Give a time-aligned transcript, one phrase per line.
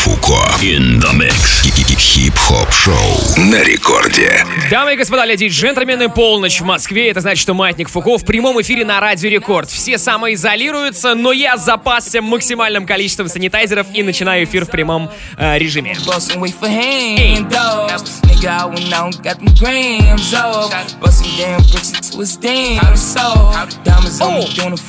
[0.00, 0.38] Фуко.
[0.62, 1.60] In the mix.
[1.98, 2.94] Хип-хоп шоу
[3.36, 4.44] на рекорде.
[4.70, 7.10] Дамы и господа, леди и джентльмены, полночь в Москве.
[7.10, 9.68] Это значит, что Маятник Фуко в прямом эфире на Радио Рекорд.
[9.68, 15.94] Все самоизолируются, но я запасся максимальным количеством санитайзеров и начинаю эфир в прямом э, режиме.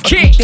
[0.02, 0.34] Окей.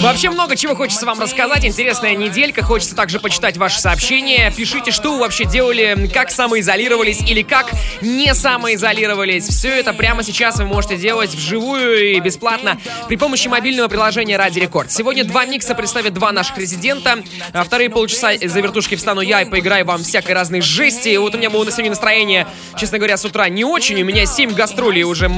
[0.00, 1.64] Вообще много чего хочется вам рассказать.
[1.64, 2.62] Интересная неделька.
[2.62, 4.52] Хочется также почитать ваши сообщения.
[4.56, 9.48] Пишите, что вы вообще делали, как самоизолировались или как не самоизолировались.
[9.48, 14.60] Все это прямо сейчас вы можете делать вживую и бесплатно при помощи мобильного приложения Ради
[14.60, 14.92] Рекорд.
[14.92, 17.18] Сегодня два микса представят два наших резидента.
[17.52, 21.16] А вторые полчаса за вертушки встану я и поиграю вам всякой разной жести.
[21.16, 22.46] Вот у меня было на сегодня настроение,
[22.76, 24.00] честно говоря, с утра не очень.
[24.00, 25.28] У меня 7 гастролей уже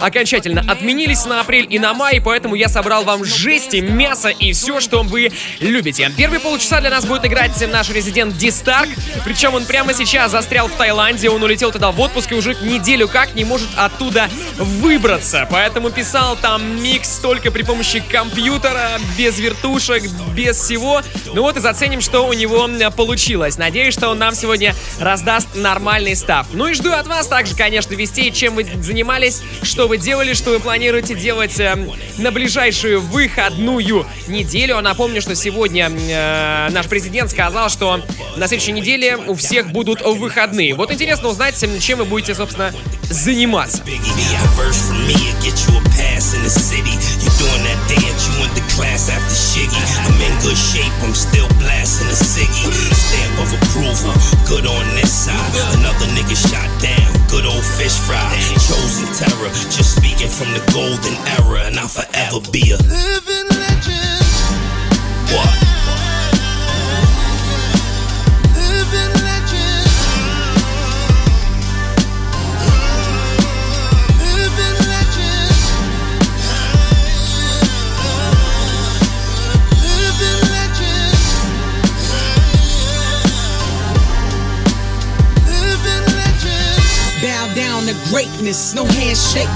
[0.00, 4.80] окончательно отменились на апрель и на май, поэтому я собрал вам жести, мясо и все,
[4.80, 6.10] что вы любите.
[6.16, 8.88] Первые полчаса для нас будет играть наш резидент Ди Старк.
[9.24, 11.28] Причем он прямо сейчас застрял в Таиланде.
[11.28, 15.48] Он улетел туда в отпуск и уже неделю как не может оттуда выбраться.
[15.50, 21.02] Поэтому писал там микс только при помощи компьютера, без вертушек, без всего.
[21.34, 23.58] Ну вот и заценим, что у него получилось.
[23.58, 26.46] Надеюсь, что он нам сегодня раздаст нормальный став.
[26.52, 30.50] Ну и жду от вас также, конечно, вестей, чем вы занимались, что вы делали, что
[30.50, 31.74] вы планируете делать э,
[32.18, 34.80] на ближайшую выходную следующую неделю.
[34.80, 38.00] Напомню, что сегодня э, наш президент сказал, что
[38.36, 40.74] на следующей неделе у всех будут выходные.
[40.74, 42.72] Вот интересно узнать, чем вы будете, собственно,
[43.04, 43.82] заниматься.
[58.68, 63.47] Chosen terror, just speaking from the golden era, and I'll forever be a living
[65.34, 65.68] what?
[88.10, 89.48] greatness, no handshake.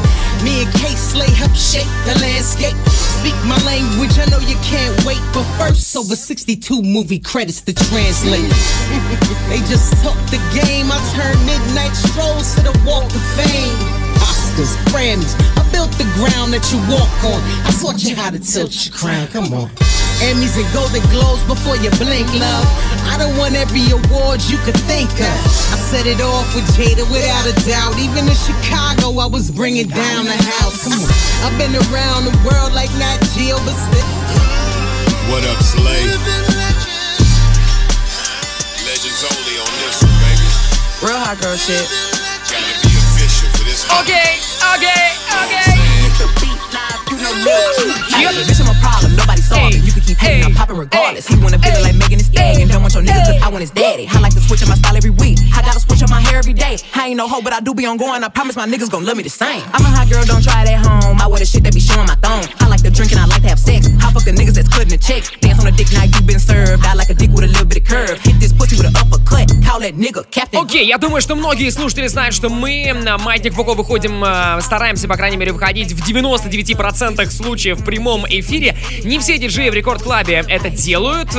[0.45, 2.92] Me and K Slay help shape the landscape.
[3.23, 5.23] Speak my language, I know you can't wait.
[5.33, 8.43] But first, over 62 movie credits to translate.
[9.49, 13.79] they just took the game, I turned midnight strolls to the walk of fame.
[14.19, 17.39] Oscars, Grammys, I built the ground that you walk on.
[17.63, 19.71] I taught you how to tilt your crown, come on.
[20.31, 22.67] Emmys and Golden Globes before you blink, love.
[23.11, 25.39] I don't want every award you could think of.
[25.75, 27.99] I set it off with Jada without a doubt.
[27.99, 30.87] Even in Chicago, I was bringing down the house.
[30.87, 31.11] Come on,
[31.43, 34.07] I've been around the world like Nat Geo, but still.
[35.27, 36.07] What up, Slay?
[38.87, 40.49] Legends only on this one, baby.
[41.03, 41.83] Real hot girl shit.
[42.47, 44.07] Gotta be official for this one.
[44.07, 44.39] Okay,
[44.79, 45.19] okay,
[45.51, 45.75] okay.
[45.99, 46.13] You
[48.23, 48.33] Yep.
[48.47, 49.83] Bitch, I'm a problem, nobody solving.
[49.83, 49.92] Hey.
[50.23, 50.43] Hey.
[50.43, 51.27] I'm popping regardless.
[51.27, 51.37] Hey.
[51.37, 52.69] He wanna feel it like Megan Thee Stallion.
[52.69, 54.07] Don't want your nigga cause I want his daddy.
[54.09, 55.39] I like to switch up my style every week.
[55.53, 56.79] I gotta switch up my hair every day.
[56.95, 58.23] I ain't no hoe, but I do be on going.
[58.23, 59.63] I promise my niggas gon' love me the same.
[59.75, 61.21] I'm a hot girl, don't try it at home.
[61.21, 62.47] I wear the shit that be showing my thong.
[62.61, 63.89] I like to drink and I like to have sex.
[64.01, 65.31] I fuck the niggas that's cutting the checks.
[65.41, 66.85] Dance on a dick now you been served.
[66.87, 68.19] I like a dick with a little bit of curve.
[68.23, 69.51] Hit this pussy with an uppercut.
[69.67, 70.61] Call that nigga captain.
[70.63, 74.25] Окей, okay, я думаю, что многие слушатели знают, что мы на Маятник Фуко выходим,
[74.63, 78.77] стараемся, по крайней мере, выходить в 99% случаев в прямом эфире.
[79.05, 81.31] Не все диджеи в Рекорд Клабе это делают.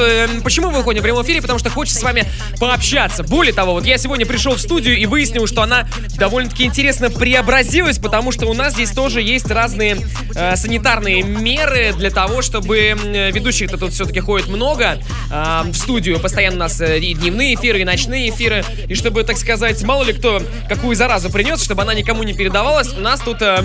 [0.44, 1.44] Почему мы выходим в прямом эфире?
[1.44, 2.26] Потому что хочется с вами
[2.60, 3.22] пообщаться.
[3.22, 8.00] Более того, вот я сегодня пришел в студию и выяснил, что она довольно-таки интересно преобразилась,
[8.00, 10.00] потому что у нас здесь тоже есть разные
[10.34, 12.96] э, санитарные меры для того, чтобы
[13.32, 14.98] ведущих-то тут все-таки ходит много
[15.30, 16.20] э, в студию.
[16.20, 18.66] Постоянно у нас э, и дневные эфиры, и ночные эфиры.
[18.88, 22.92] И чтобы, так сказать, мало ли кто какую заразу принес, чтобы она никому не передавалась,
[22.98, 23.64] у нас тут, э,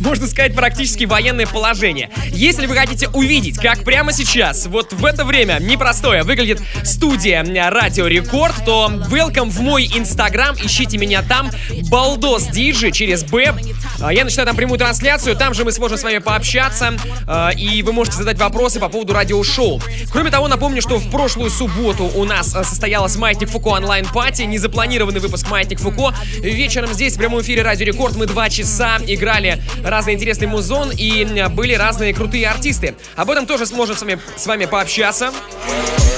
[0.00, 2.10] можно сказать, практически военное положение.
[2.30, 4.29] Если вы хотите увидеть, как прямо сейчас,
[4.66, 10.98] вот в это время непростое, выглядит студия Радио Рекорд, то welcome в мой инстаграм, ищите
[10.98, 11.50] меня там,
[11.90, 13.52] Балдос Диджи через Б.
[14.00, 16.94] А, я начинаю там прямую трансляцию, там же мы сможем с вами пообщаться,
[17.26, 19.82] а, и вы можете задать вопросы по поводу радиошоу.
[20.12, 24.42] Кроме того, напомню, что в прошлую субботу у нас а, состоялась Маятник Фуко онлайн- party,
[24.42, 26.14] незапланированный выпуск Маятник Фуко.
[26.38, 31.48] Вечером здесь, в прямом эфире Радио Рекорд, мы два часа играли разные интересные музон, и
[31.50, 32.94] были разные крутые артисты.
[33.16, 35.32] Об этом тоже сможем с вами, с вами пообщаться.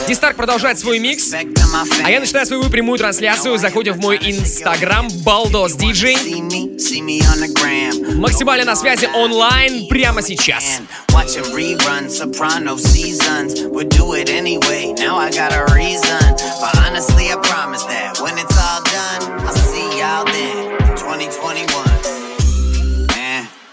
[0.08, 1.32] Дистарк продолжает свой микс,
[2.04, 3.56] а я начинаю свою прямую трансляцию.
[3.58, 6.16] Заходим в мой инстаграм Baldos DJ.
[8.16, 10.81] Максимально на связи онлайн прямо сейчас.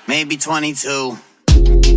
[0.07, 1.17] Maybe 22.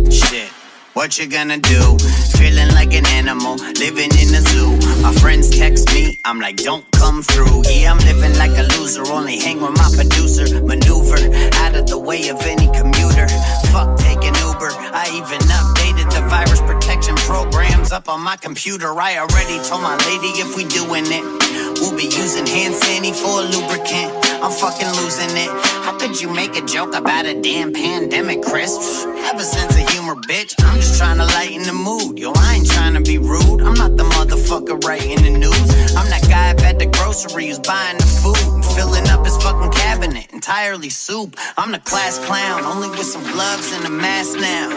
[0.09, 0.62] Shit.
[0.93, 1.97] What you gonna do?
[2.37, 4.77] Feeling like an animal, living in a zoo.
[5.01, 7.63] My friends text me, I'm like, don't come through.
[7.65, 10.61] Yeah, I'm living like a loser, only hang with my producer.
[10.61, 11.17] Maneuver
[11.65, 13.27] out of the way of any commuter.
[13.73, 14.69] Fuck taking Uber.
[14.93, 18.93] I even updated the virus protection programs up on my computer.
[18.93, 21.25] I already told my lady if we doing it,
[21.81, 24.13] we'll be using hand sanitizer for lubricant.
[24.45, 25.72] I'm fucking losing it.
[26.03, 29.05] Could you make a joke about a damn pandemic, Chris?
[29.05, 30.53] Have a sense of humor, bitch.
[30.59, 32.19] I'm just trying to lighten the mood.
[32.19, 33.61] Yo, I ain't trying to be rude.
[33.61, 35.95] I'm not the motherfucker writing the news.
[35.95, 40.27] I'm that guy at the grocery who's buying the food filling up his fucking cabinet
[40.33, 41.37] entirely soup.
[41.55, 44.75] I'm the class clown, only with some gloves and a mask now.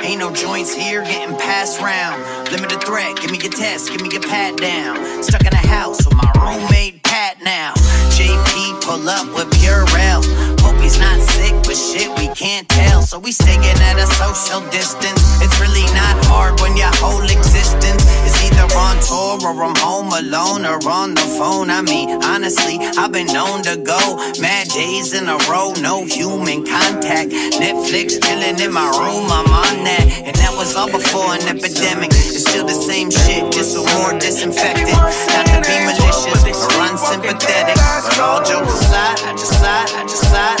[0.00, 2.22] Ain't no joints here getting passed round.
[2.52, 5.24] Limited threat, give me your test, give me your pat down.
[5.24, 7.74] Stuck in a house with my roommate Pat now.
[8.16, 10.51] JP pull up with Purell.
[10.92, 13.02] Hope he's not sick, but shit, we can't tell.
[13.02, 15.20] So we staying at a social distance.
[15.40, 20.12] It's really not hard when your whole existence is either on tour or I'm home
[20.12, 21.70] alone or on the phone.
[21.70, 24.00] I mean, honestly, I've been known to go
[24.40, 27.30] mad days in a row, no human contact.
[27.56, 30.06] Netflix chilling in my room, I'm on that.
[30.26, 32.10] And that was all before an epidemic.
[32.12, 34.92] It's still the same shit, just a more disinfectant.
[34.92, 40.24] Not to be malicious or unsympathetic, but all jokes aside, I just side, I just
[40.30, 40.60] side,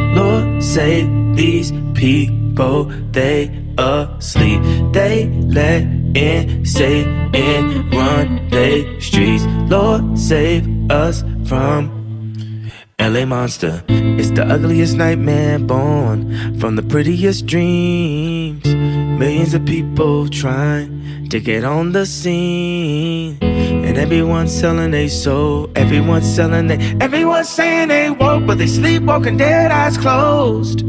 [0.15, 4.61] Lord, save these people, they asleep.
[4.93, 5.83] They let
[6.15, 7.03] in, say
[7.33, 9.45] in, run they streets.
[9.69, 12.69] Lord, save us from
[12.99, 13.83] LA Monster.
[13.87, 18.65] It's the ugliest nightmare born from the prettiest dreams.
[18.65, 23.50] Millions of people trying to get on the scene.
[23.91, 25.69] And everyone's selling their soul.
[25.75, 26.79] Everyone's selling their.
[27.01, 30.85] Everyone's saying they woke, but they sleepwalking dead, eyes closed.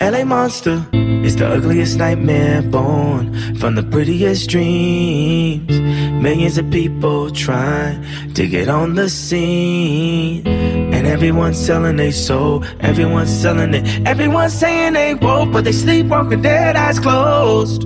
[0.00, 5.78] LA Monster is the ugliest nightmare born from the prettiest dreams.
[6.20, 8.02] Millions of people trying
[8.34, 10.44] to get on the scene.
[10.44, 14.04] And everyone's selling their soul, everyone's selling it.
[14.04, 17.84] Everyone's saying they woke, but they sleepwalking dead, eyes closed.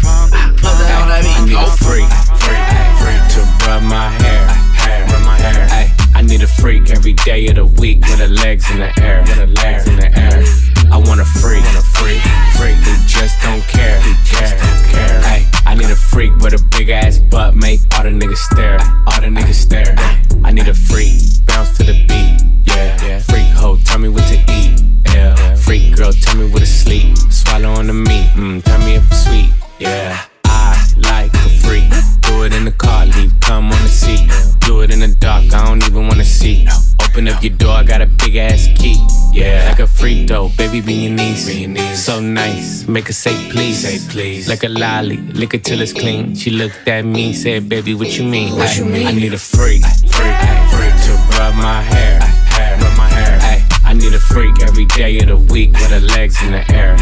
[1.09, 2.09] I need a freak,
[2.41, 2.65] freak,
[2.99, 5.96] freak to rub my hair, hair, rub my hair.
[6.17, 9.21] I need a freak every day of the week with her legs in the air,
[9.21, 10.43] with her legs in the air.
[10.91, 12.19] I want a freak, want a freak,
[12.57, 14.57] freak who just don't care, who care,
[14.89, 15.21] care.
[15.25, 18.79] Ay, I need a freak with a big ass butt, make all the niggas stare,
[19.05, 19.93] all the niggas stare.
[20.43, 21.13] I need a freak,
[21.45, 23.19] bounce to the beat, yeah.
[23.19, 24.81] Freak hoe, tell me what to eat,
[25.13, 25.53] yeah.
[25.53, 29.05] Freak girl, tell me what to sleep, swallow on the meat, mm, tell me if
[29.11, 30.17] it's sweet, yeah.
[30.45, 31.93] I like a freak,
[32.47, 34.29] it in the car, leave, come on the seat,
[34.61, 36.67] do it in the dark, I don't even wanna see.
[37.03, 38.97] Open up your door, I got a big ass key.
[39.33, 42.05] Yeah, like a freak though, baby, be your niece.
[42.05, 43.81] So nice, make her say please.
[43.81, 44.47] Say please.
[44.47, 46.35] Like a lolly, lick it till it's clean.
[46.35, 48.55] She looked at me, said, baby, what you mean?
[48.55, 49.07] What you mean?
[49.07, 50.37] I need a freak, freak,
[50.71, 53.65] freak to rub my hair, hair, rub my hair.
[53.83, 56.95] I need a freak every day of the week with her legs in the air,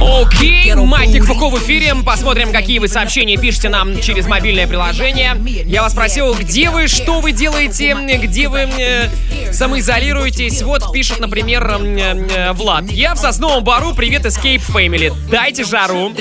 [0.00, 1.24] Окей, Ghetto Маятник.
[1.24, 1.94] Фуко в эфире.
[2.04, 5.36] Посмотрим, какие вы сообщения пишете нам через мобильное приложение.
[5.66, 9.08] Я вас спросил, где вы, что вы делаете, где вы э,
[9.54, 10.62] самоизолируетесь.
[10.62, 12.90] Вот пишет, например, э, э, Влад.
[12.90, 15.12] Я в Сосновом Бару, привет, Escape Family.
[15.30, 16.12] Дайте жару.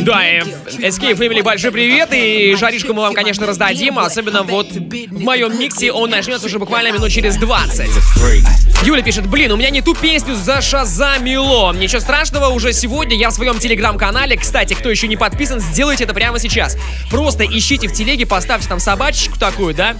[0.00, 0.42] Да, э,
[0.78, 2.08] Escape Family, большой привет.
[2.12, 3.98] И жаришку мы вам, конечно, раздадим.
[3.98, 7.88] Особенно вот в моем миксе он начнется уже буквально минут через 20.
[8.16, 8.46] Freak.
[8.84, 11.72] Юля пишет, блин, у меня не ту песню зашазамило.
[11.72, 16.04] Но ничего страшного, уже сегодня я в своем телеграм-канале, кстати, кто еще не подписан, сделайте
[16.04, 16.76] это прямо сейчас.
[17.10, 19.96] Просто ищите в телеге, поставьте там собачечку такую, да?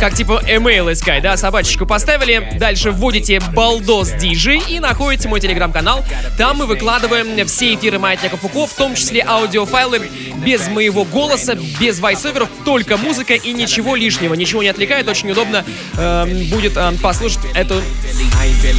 [0.00, 1.36] Как типа email искать, да?
[1.36, 6.02] Собачечку поставили, дальше вводите балдос диджи и находите мой телеграм-канал.
[6.38, 10.00] Там мы выкладываем все эфиры Маятника Фуко, в том числе аудиофайлы
[10.36, 15.66] без моего голоса, без вайсоверов, только музыка и ничего лишнего, ничего не отвлекает, очень удобно
[15.98, 17.82] э, будет э, послушать эту,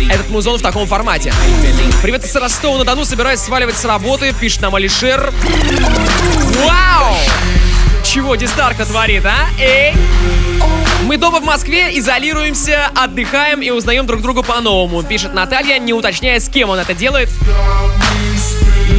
[0.10, 1.32] этот музон в таком формате.
[2.01, 5.32] Привет из Ростова-на-Дону, собираюсь сваливать с работы, пишет нам Алишер.
[6.65, 7.15] Вау!
[8.03, 9.50] Чего Дистарка творит, а?
[9.60, 9.93] Эй!
[11.13, 16.39] Мы дома в Москве, изолируемся, отдыхаем и узнаем друг друга по-новому, пишет Наталья, не уточняя,
[16.39, 17.29] с кем он это делает.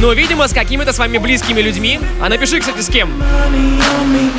[0.01, 1.99] Но, видимо, с какими-то с вами близкими людьми.
[2.21, 3.11] А напиши, кстати, с кем.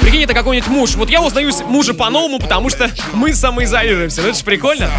[0.01, 0.95] Прикинь, это какой-нибудь муж.
[0.95, 4.23] Вот я узнаю мужа по-новому, потому что мы самоизолируемся.
[4.23, 4.91] Ну это же прикольно.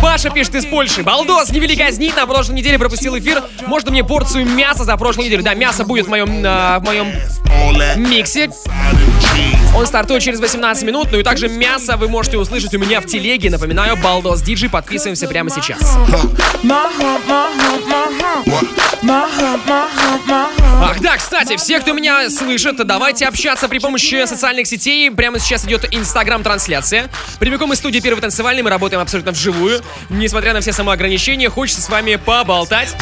[0.00, 1.02] Паша пишет из Польши.
[1.02, 3.42] Балдос, не вели казнить, на прошлой неделе пропустил эфир.
[3.66, 5.42] Можно мне порцию мяса за прошлую неделю?
[5.42, 7.12] Да, мясо будет в моем, э, в моем
[7.96, 8.50] миксе.
[9.76, 13.06] Он стартует через 18 минут, ну и также мясо вы можете услышать у меня в
[13.06, 13.50] телеге.
[13.50, 15.96] Напоминаю, Балдос Диджи, подписываемся прямо сейчас.
[20.80, 25.10] Ах да, кстати, все, кто меня слышит, давайте общаться при помощи социальных сетей.
[25.10, 27.08] Прямо сейчас идет инстаграм-трансляция.
[27.38, 29.82] Прямиком из студии Первый танцевальный мы работаем абсолютно вживую.
[30.08, 32.94] Несмотря на все самоограничения, хочется с вами поболтать.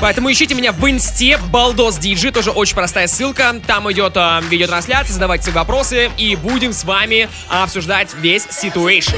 [0.00, 3.54] Поэтому ищите меня в инсте Балдос Диджи, тоже очень простая ссылка.
[3.66, 9.14] Там идет э, видеотрансляция, задавайте вопросы и будем с вами обсуждать весь ситуэйшн.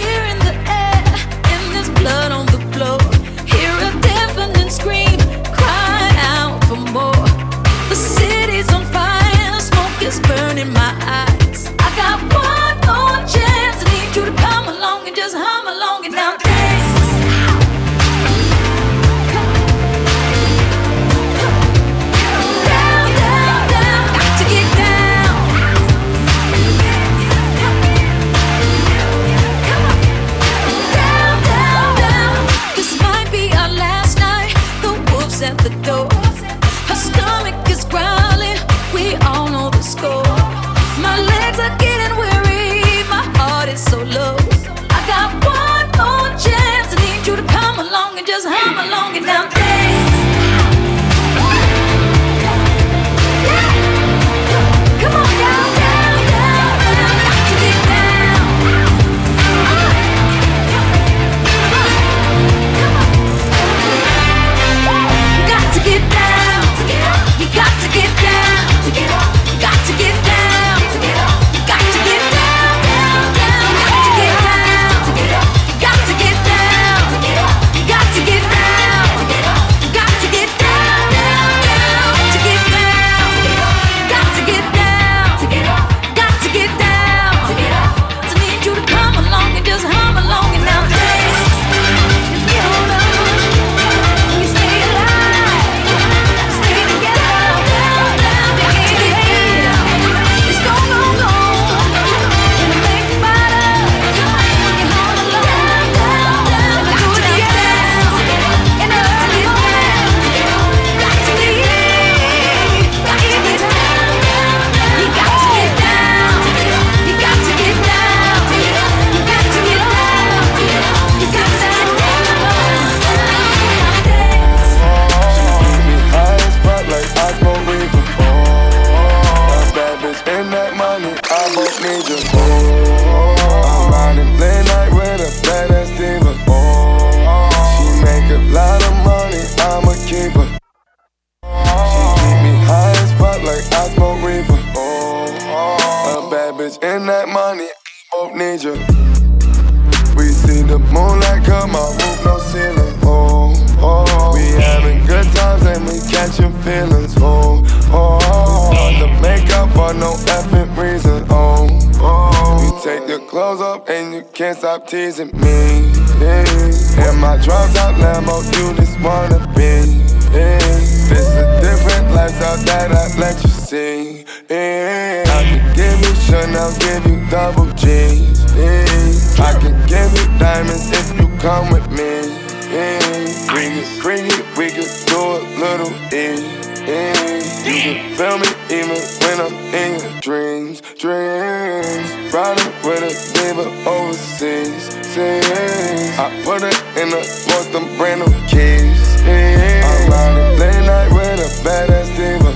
[191.92, 192.32] Dreams.
[192.32, 196.18] Riding with a diva overseas, seas.
[196.18, 199.00] I put it in the post, them brand new keys.
[199.24, 202.52] I ride late night with a badass diva.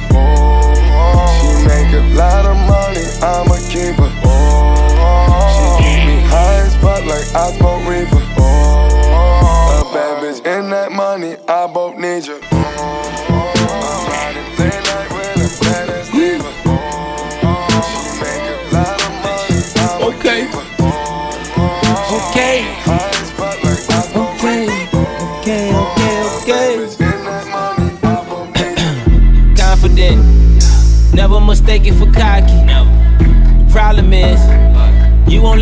[1.37, 4.11] She make a lot of money, I'm a keeper.
[5.55, 8.26] She keep me high as fuck like I smoke reefer.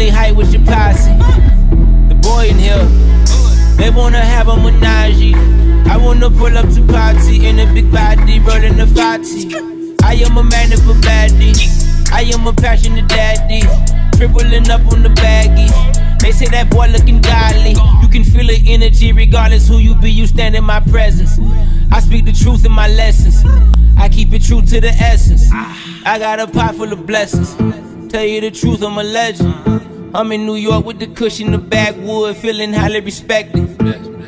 [0.04, 1.16] Only hype with your posse.
[2.08, 2.84] The boy in here,
[3.76, 5.34] they wanna have a menage.
[5.88, 9.54] I wanna pull up to party in a big body, rolling a fatty.
[10.02, 11.56] I am a man of a baddie.
[12.12, 13.62] I am a passionate daddy.
[14.16, 16.20] Tripling up on the baggies.
[16.20, 17.75] They say that boy looking godly.
[18.02, 21.38] You can feel the energy regardless who you be, you stand in my presence.
[21.90, 23.42] I speak the truth in my lessons.
[23.96, 25.49] I keep it true to the essence.
[26.04, 27.54] I got a pot full of blessings.
[28.12, 29.93] Tell you the truth, I'm a legend.
[30.16, 33.66] I'm in New York with the cushion, the backwood, feeling highly respected.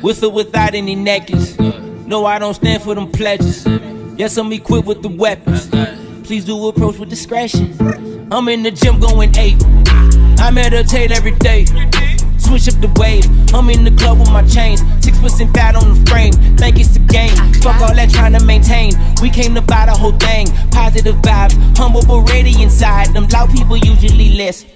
[0.02, 1.56] With or without any necklace.
[1.60, 3.64] No, I don't stand for them pledges.
[4.18, 5.68] Yes, I'm equipped with the weapons.
[6.26, 7.72] Please do approach with discretion.
[8.32, 9.62] I'm in the gym going eight.
[10.40, 11.66] I meditate every day.
[12.36, 13.24] Switch up the wave.
[13.54, 14.82] I'm in the club with my chains.
[15.04, 16.32] Six percent fat on the frame.
[16.56, 17.36] Think it's a game.
[17.62, 18.92] Fuck all that trying to maintain.
[19.22, 20.48] We came to buy the whole thing.
[20.72, 21.54] Positive vibes.
[21.78, 23.14] Humble but ready inside.
[23.14, 24.66] Them loud people usually less.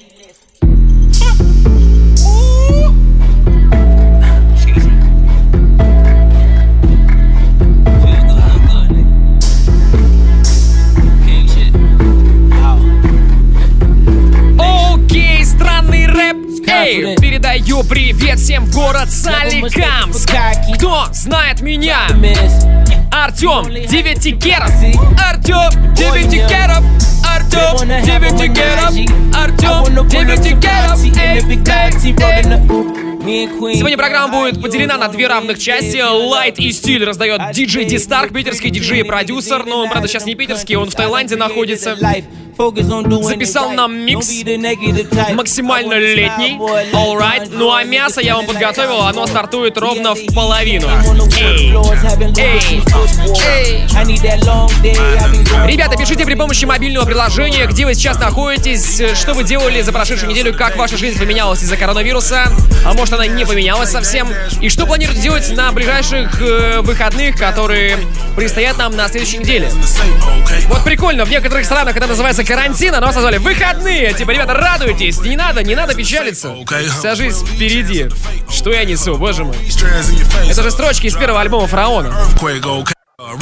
[17.88, 20.30] Привет всем в город Соликамск.
[20.76, 22.06] Кто знает меня?
[23.10, 24.70] Артем Девятикеров.
[25.18, 26.84] Артем Девятикеров.
[27.26, 28.94] Артем Девятикеров.
[29.34, 31.00] Артем Девятикеров.
[33.22, 33.76] Эй, эй.
[33.76, 36.00] Сегодня программа будет поделена на две равных части.
[36.00, 39.64] Лайт и стиль раздает диджей Ди Старк, питерский диджей и продюсер.
[39.66, 41.96] Но он, правда, сейчас не питерский, он в Таиланде находится.
[43.22, 44.28] Записал нам микс
[45.34, 46.58] Максимально летний.
[46.92, 47.48] Alright.
[47.52, 50.88] Ну а мясо я вам подготовил, оно стартует ровно в половину.
[51.38, 51.74] Эй.
[52.36, 52.60] Эй.
[53.38, 53.86] Эй.
[55.66, 60.30] Ребята, пишите при помощи мобильного приложения, где вы сейчас находитесь, что вы делали за прошедшую
[60.30, 62.46] неделю, как ваша жизнь поменялась из-за коронавируса,
[62.84, 64.28] а может она не поменялась совсем,
[64.60, 67.96] и что планируете делать на ближайших э, выходных, которые
[68.36, 69.70] предстоят нам на следующей неделе.
[70.68, 74.12] Вот прикольно, в некоторых странах это называется карантин, а нас назвали выходные.
[74.12, 76.52] Типа, ребята, радуйтесь, не надо, не надо печалиться.
[76.98, 78.08] Вся жизнь впереди.
[78.50, 79.56] Что я несу, боже мой.
[80.48, 82.12] Это же строчки из первого альбома Фараона.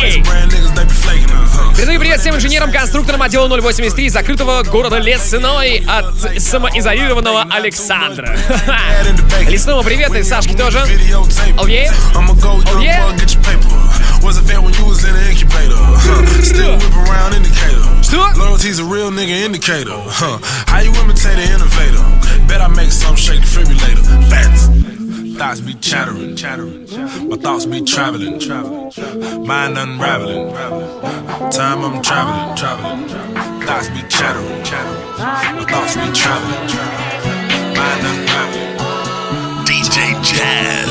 [0.03, 0.23] Эй.
[1.75, 8.37] Передаю привет всем инженерам, конструкторам отдела 083 закрытого города Лесной от самоизолированного Александра.
[9.49, 10.81] Лесному привет и Сашке тоже.
[11.57, 11.91] Oh yeah?
[12.15, 13.01] Oh yeah?
[14.23, 15.79] Was a vet when you was in the incubator.
[15.79, 16.43] Huh.
[16.43, 17.81] Still whip around indicator.
[18.39, 19.95] Loyalty's a real nigga indicator.
[19.95, 20.39] Huh.
[20.67, 22.03] How you imitate an innovator?
[22.47, 24.05] Bet I make some shake defibrillator.
[24.29, 24.69] Facts.
[25.39, 26.85] Thoughts be chattering, chattering.
[27.29, 28.91] My thoughts be traveling, traveling.
[29.47, 30.53] Mind unraveling,
[31.53, 33.09] time I'm traveling, traveling.
[33.65, 35.07] Thoughts be chattering, chattering.
[35.57, 37.77] My thoughts be traveling, traveling.
[37.79, 38.79] Mind unraveling.
[39.65, 40.88] DJ Jazz.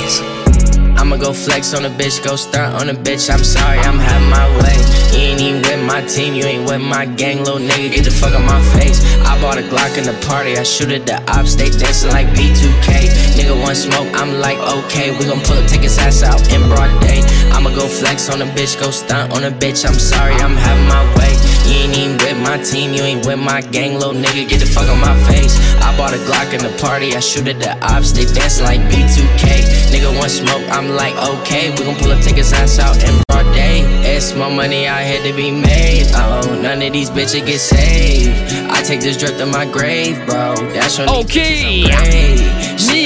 [1.08, 3.32] I'ma go flex on a bitch, go stunt on a bitch.
[3.32, 4.76] I'm sorry, I'm having my way.
[5.16, 7.96] You ain't even with my team, you ain't with my gang, little nigga.
[7.96, 9.00] Get the fuck out my face.
[9.24, 12.28] I bought a Glock in the party, I shoot at the ops, they dancing like
[12.36, 13.40] B2K.
[13.40, 15.16] Nigga want smoke, I'm like okay.
[15.16, 17.24] We gon' pull up, take his ass out in broad day.
[17.56, 19.88] I'ma go flex on a bitch, go stunt on a bitch.
[19.88, 21.32] I'm sorry, I'm having my way.
[21.68, 24.66] You ain't even with my team, you ain't with my gang, little nigga, get the
[24.66, 25.60] fuck on my face.
[25.84, 28.80] I bought a Glock in the party, I shoot at the ops, they dance like
[28.92, 29.92] B2K.
[29.92, 33.22] Nigga want smoke, I'm like, okay, we gon' pull up, take his ass out in
[33.28, 33.84] broad day.
[34.16, 38.36] It's my money I had to be made, oh, none of these bitches get saved.
[38.72, 41.84] I take this drip to my grave, bro, that's what Okay.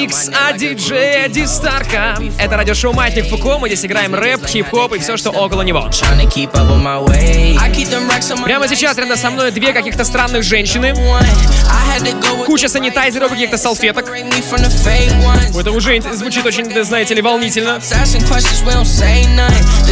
[0.01, 2.17] Микс от диджея Ди Старка.
[2.39, 3.59] Это радиошоу Маятник Фуко.
[3.59, 5.87] Мы здесь играем рэп, хип-хоп и все, что около него.
[8.43, 10.95] Прямо сейчас рядом со мной две каких-то странных женщины.
[12.47, 14.09] Куча санитайзеров и каких-то салфеток.
[14.09, 17.79] Это уже звучит очень, знаете ли, волнительно.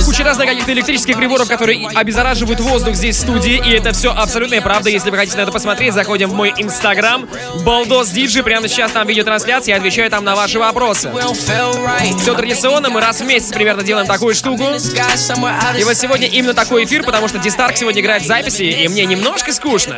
[0.05, 3.61] Куча разных каких-то электрических приборов, которые обеззараживают воздух здесь в студии.
[3.63, 4.89] И это все абсолютная правда.
[4.89, 7.27] Если вы хотите на это посмотреть, заходим в мой инстаграм.
[7.63, 8.41] Балдос Диджи.
[8.41, 9.73] Прямо сейчас там видеотрансляция.
[9.73, 11.11] Я отвечаю там на ваши вопросы.
[11.33, 14.63] Все традиционно, мы раз в месяц примерно делаем такую штуку.
[14.63, 19.05] И вот сегодня именно такой эфир, потому что Дистарк сегодня играет в записи, и мне
[19.05, 19.95] немножко скучно.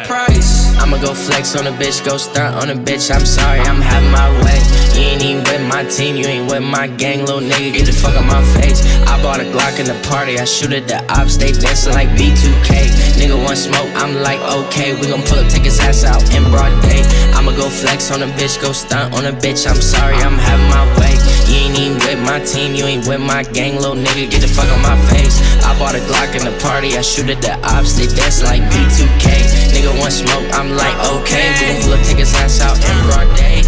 [0.82, 3.12] I'ma go flex on a bitch, go stunt on a bitch.
[3.12, 4.60] I'm sorry, I'm having my way.
[4.96, 7.72] You ain't even with my team, you ain't with my gang, little nigga.
[7.72, 8.82] Get the fuck out my face.
[9.06, 12.10] I bought a Glock in the party, I shoot at the ops, they dancing like
[12.18, 13.20] B2K.
[13.20, 16.50] Nigga want smoke, I'm like okay, we gon' pull up, take his ass out in
[16.50, 17.04] broad day.
[17.36, 19.67] I'ma go flex on a bitch, go stunt on a bitch.
[19.70, 21.13] I'm sorry, I'm having my way.
[21.48, 24.30] You ain't even with my team, you ain't with my gang, little nigga.
[24.30, 25.39] Get the fuck out my face.
[25.65, 28.62] I bought a Glock in the party, I shoot at the ops, they dancing like
[28.72, 29.26] B2K.
[29.74, 33.28] Nigga want smoke, I'm like okay, we gon' up, take his ass out in broad
[33.38, 33.61] day.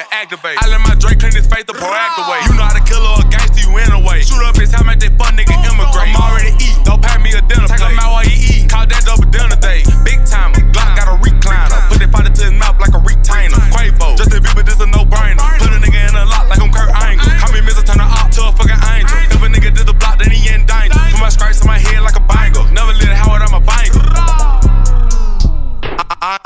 [0.00, 0.56] To activate.
[0.56, 2.40] I let my Drake clean his face the proactive way.
[2.48, 4.24] You know how to kill or a gangster, you in a way.
[4.24, 6.16] Shoot up his make that fun nigga immigrate.
[6.16, 8.88] I'm already eat, don't pay me a dinner Take him out while he eat, call
[8.88, 9.59] that double dinner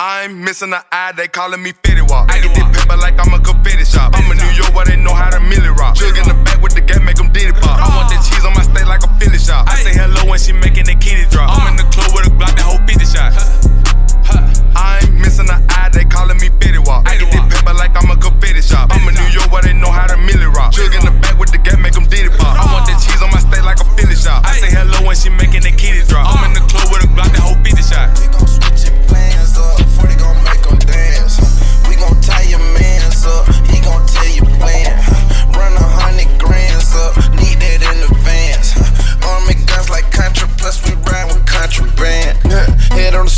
[0.04, 2.30] I, I ain't missing an eye, they calling me Fetty Walk.
[2.30, 4.12] I get this paper like I'm a confetti shop.
[4.14, 5.96] I'm a New York where they know how to milli rock.
[5.96, 7.80] Sugar in the back with the gat, make them diddy pop.
[7.80, 9.66] I want that cheese on my steak like a Philly shop.
[9.66, 11.48] I say hello when she making the kitty drop.
[11.48, 13.63] I'm in the club with a Glock, that whole 50 shot.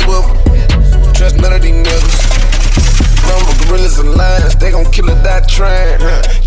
[0.07, 3.27] The trust none of these niggas.
[3.27, 6.46] Number gorillas and lions, they gon' kill a that train.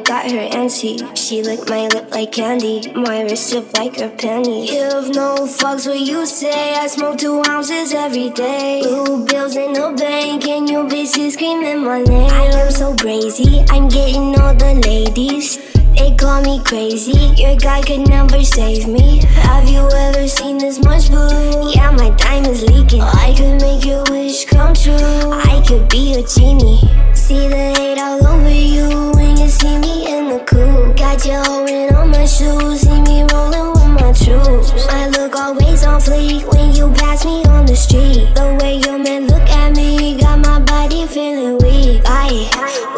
[0.00, 0.98] got her antsy.
[1.16, 4.66] She licked my lip like candy, my wrist up like her penny.
[4.66, 6.74] Give no fucks what you say.
[6.74, 8.82] I smoke two ounces every day.
[8.82, 12.30] Blue bills in the bank, and you bitches screaming my name.
[12.30, 15.58] I am so crazy, I'm getting all the ladies.
[15.96, 19.20] They call me crazy, your guy could never save me.
[19.42, 21.72] Have you ever seen this much blue?
[21.72, 23.02] Yeah, my diamond's leaking.
[23.02, 25.32] I could make your wish come true.
[25.32, 26.80] I could be a genie.
[27.28, 30.96] See the hate all over you when you see me in the coupe.
[30.96, 34.86] Got you holding on my shoes, see me rolling with my troops.
[34.86, 38.34] My look always on fleek when you pass me on the street.
[38.34, 42.00] The way your men look at me got my body feeling weak.
[42.06, 42.48] I,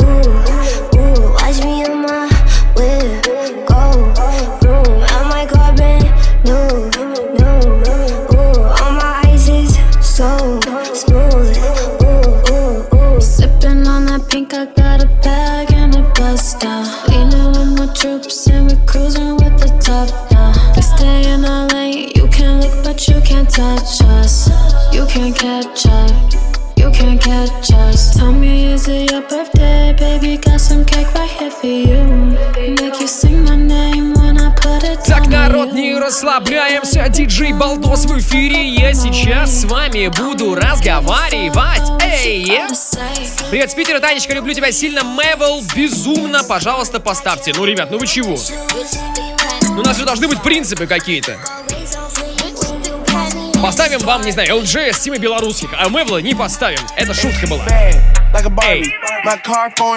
[0.01, 0.80] ooh,
[25.13, 26.11] can't catch up,
[26.77, 28.15] you can't catch us.
[28.15, 30.37] Tell me, is it your birthday, baby?
[30.37, 32.05] Got some cake right here for you.
[32.81, 37.09] Make you sing my name when I put it Так, down народ, не расслабляемся.
[37.09, 38.69] Диджей Балдос в эфире.
[38.69, 41.83] Я сейчас с вами буду разговаривать.
[42.01, 42.69] Эй, е.
[43.51, 45.03] Привет, с Питера, Танечка, люблю тебя сильно.
[45.03, 46.45] Мэвел, безумно.
[46.45, 47.53] Пожалуйста, поставьте.
[47.57, 48.37] Ну, ребят, ну вы чего?
[49.71, 51.37] Ну, у нас же должны быть принципы какие-то.
[53.63, 56.79] Поставим вам, не знаю, LG с Тимой Белорусских, а Мэвла не поставим.
[56.97, 57.65] Это шутка была.
[58.65, 58.95] Эй.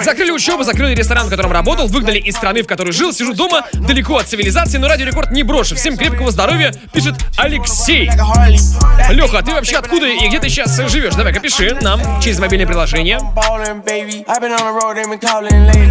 [0.02, 3.64] Закрыли учебу, закрыли ресторан, в котором работал, выгнали из страны, в которой жил, сижу дома,
[3.72, 5.76] далеко от цивилизации, но радио рекорд не брошу.
[5.76, 8.10] Всем крепкого здоровья, пишет Алексей.
[9.10, 11.14] Леха, а ты вообще откуда и где ты сейчас живешь?
[11.14, 13.18] Давай-ка пиши нам через мобильное приложение.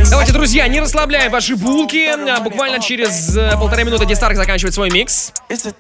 [0.09, 2.09] Давайте, друзья, не расслабляем ваши булки.
[2.29, 5.31] А, Буквально через э, полторы минуты Дистарк заканчивает свой микс.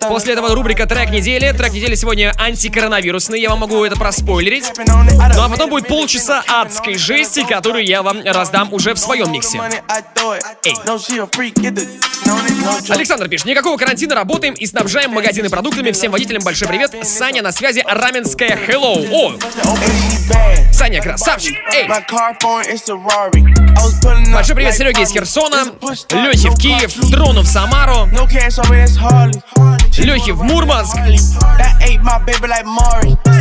[0.07, 1.51] После этого рубрика трек недели.
[1.51, 3.41] Трек недели сегодня антикоронавирусный.
[3.41, 4.71] Я вам могу это проспойлерить.
[4.87, 9.61] Ну а потом будет полчаса адской жести, которую я вам раздам уже в своем миксе.
[10.65, 10.75] Эй.
[12.89, 15.91] Александр пишет, никакого карантина, работаем и снабжаем магазины продуктами.
[15.91, 16.95] Всем водителям большой привет.
[17.03, 19.05] Саня на связи, Раменская Hello.
[19.11, 19.33] О,
[20.71, 21.55] Саня, красавчик.
[21.73, 21.87] Эй.
[24.33, 25.65] Большой привет Сереге из Херсона,
[26.11, 28.07] Лехе в Киев, Дрону в Самару,
[29.97, 30.97] Лехе в Мурманск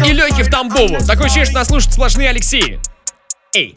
[0.06, 0.98] и Лехе в Тамбову.
[1.06, 2.80] Такое ощущение, что нас слушают сплошные Алексеи.
[3.54, 3.74] Эй.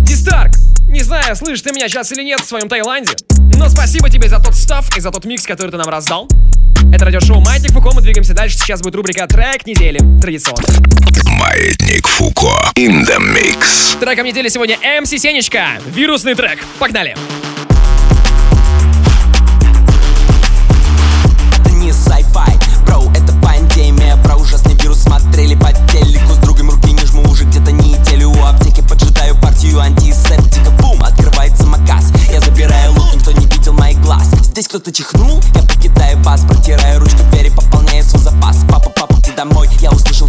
[0.00, 0.52] Дистарк,
[0.88, 3.14] не знаю, слышишь ты меня сейчас или нет в своем Таиланде,
[3.56, 6.28] но спасибо тебе за тот став и за тот микс, который ты нам раздал.
[6.92, 8.58] Это радиошоу Маятник Фуко, мы двигаемся дальше.
[8.58, 10.66] Сейчас будет рубрика «Трек недели», традиционно.
[11.24, 12.70] Маятник Фуко.
[12.76, 13.98] In the mix.
[13.98, 15.80] Треком недели сегодня МС Сенечка.
[15.86, 16.60] Вирусный трек.
[16.78, 17.16] Погнали.
[21.58, 22.63] Это не sci-fi,
[25.34, 28.30] смотрели по телеку С другом руки не жму уже где-то неделю.
[28.30, 32.12] У аптеки поджидаю партию антисептика Бум, открывается маказ.
[32.30, 37.00] Я забираю лут, никто не видел моих глаз Здесь кто-то чихнул, я покидаю вас Протираю
[37.00, 38.58] ручку двери, пополняю свой запас.
[38.68, 40.28] Папа, папа, иди домой, я услышал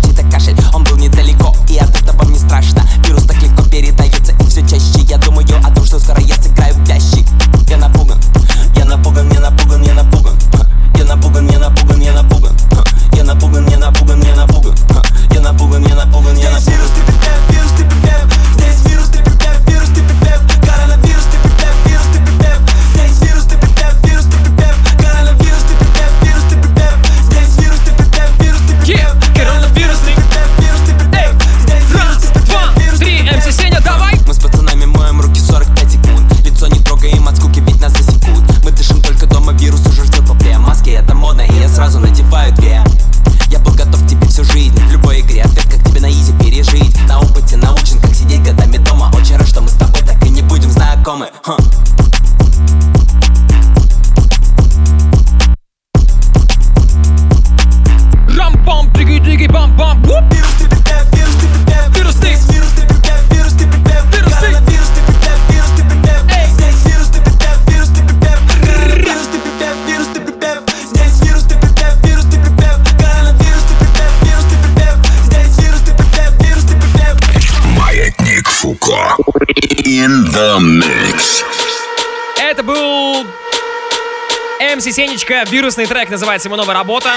[84.92, 87.12] Сенечка, вирусный трек, называется его новая работа.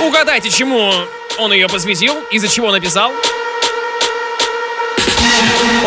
[0.00, 0.92] Угадайте, чему
[1.38, 3.12] он ее посвятил, из-за чего написал.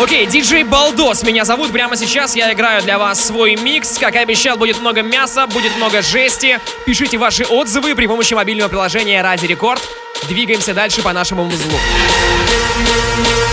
[0.00, 1.72] Окей, диджей Балдос меня зовут.
[1.72, 3.96] Прямо сейчас я играю для вас свой микс.
[3.98, 6.60] Как и обещал, будет много мяса, будет много жести.
[6.84, 9.82] Пишите ваши отзывы при помощи мобильного приложения Ради Рекорд.
[10.28, 11.78] Двигаемся дальше по нашему узлу.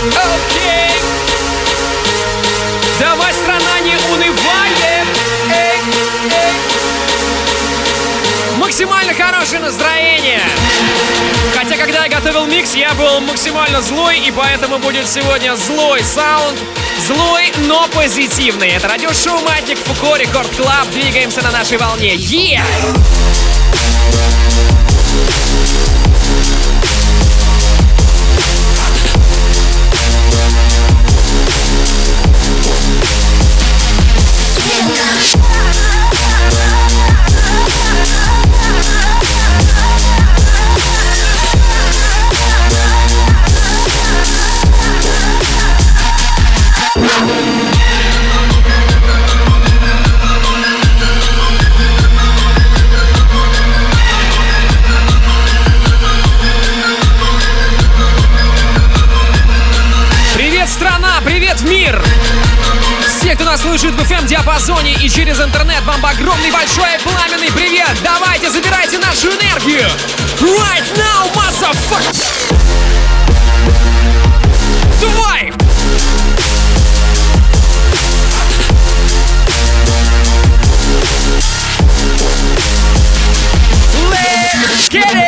[0.08, 0.90] Окей.
[3.00, 4.70] Давай, страна, не унывай.
[5.50, 5.78] Эй,
[6.30, 6.73] эй.
[8.64, 10.40] Максимально хорошее настроение.
[11.54, 16.58] Хотя, когда я готовил микс, я был максимально злой, и поэтому будет сегодня злой саунд.
[17.06, 18.68] Злой, но позитивный.
[18.68, 20.88] Это радиошоу Маятник Фуко, Record Club.
[20.92, 22.14] Двигаемся на нашей волне.
[22.14, 22.62] Yeah!
[63.54, 67.96] Нас слышит в FM-диапазоне и через интернет, вам огромный большой пламенный привет!
[68.02, 69.88] Давайте, забирайте нашу энергию!
[70.40, 72.26] Right now, motherfucker!
[75.00, 75.52] Давай!
[84.10, 85.23] Let's get it!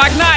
[0.00, 0.29] Погнали!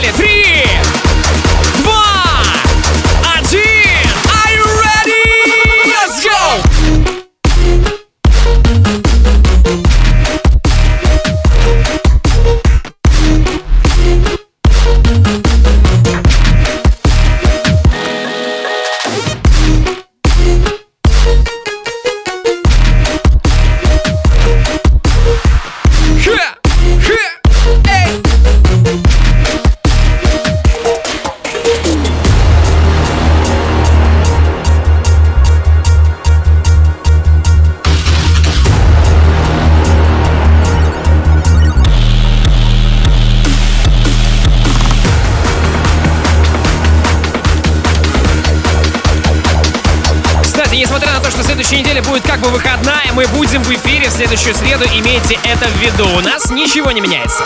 [55.64, 56.18] Это в виду.
[56.18, 57.46] У нас ничего не меняется.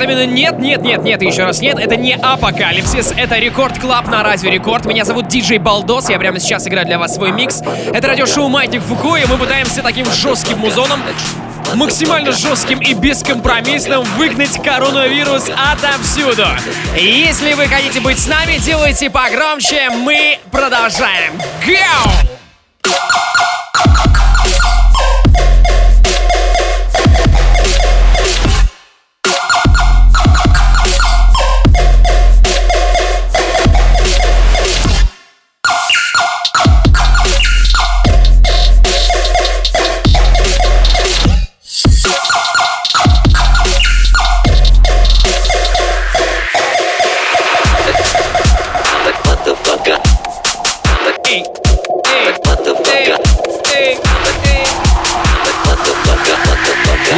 [0.00, 4.22] Джентльмены, нет, нет, нет, нет, еще раз нет, это не Апокалипсис, это Record Club на
[4.22, 4.86] Радио Рекорд.
[4.86, 7.62] Меня зовут Диджей Балдос, я прямо сейчас играю для вас свой микс.
[7.92, 11.00] Это радиошоу Маятник Фуко, и мы пытаемся таким жестким музоном
[11.74, 16.46] максимально жестким и бескомпромиссным выгнать коронавирус отовсюду.
[16.96, 21.34] Если вы хотите быть с нами, делайте погромче, мы продолжаем.
[21.64, 22.29] Go!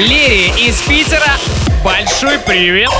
[0.02, 0.08] Эй.
[0.08, 1.32] Лери из Питера,
[1.84, 2.90] большой привет!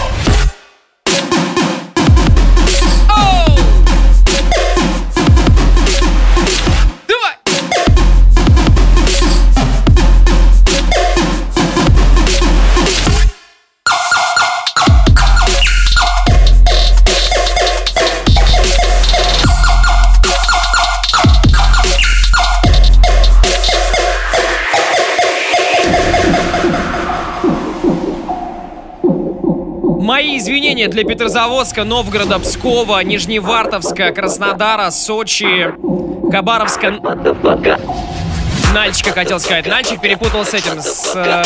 [30.83, 35.73] Извинения для Петрозаводска, Новгорода, Пскова, Нижневартовска, Краснодара, Сочи,
[36.31, 36.99] Хабаровска.
[38.75, 39.67] Нальчика хотел сказать.
[39.67, 41.13] Нальчик перепутал с этим, с...
[41.15, 41.43] э,